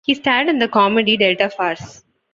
[0.03, 2.03] He starred in the comedy "Delta Farce".